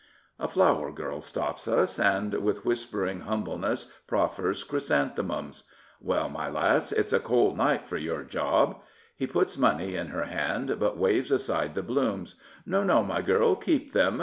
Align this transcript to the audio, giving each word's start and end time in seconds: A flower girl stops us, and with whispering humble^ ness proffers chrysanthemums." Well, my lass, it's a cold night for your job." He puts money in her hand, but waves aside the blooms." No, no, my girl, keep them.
A 0.39 0.47
flower 0.47 0.91
girl 0.91 1.21
stops 1.21 1.67
us, 1.67 1.99
and 1.99 2.33
with 2.33 2.65
whispering 2.65 3.21
humble^ 3.21 3.59
ness 3.59 3.93
proffers 4.07 4.63
chrysanthemums." 4.63 5.65
Well, 6.01 6.27
my 6.27 6.49
lass, 6.49 6.91
it's 6.91 7.13
a 7.13 7.19
cold 7.19 7.55
night 7.55 7.85
for 7.85 7.97
your 7.97 8.23
job." 8.23 8.81
He 9.15 9.27
puts 9.27 9.59
money 9.59 9.93
in 9.93 10.07
her 10.07 10.25
hand, 10.25 10.77
but 10.79 10.97
waves 10.97 11.29
aside 11.31 11.75
the 11.75 11.83
blooms." 11.83 12.33
No, 12.65 12.81
no, 12.83 13.03
my 13.03 13.21
girl, 13.21 13.55
keep 13.55 13.93
them. 13.93 14.19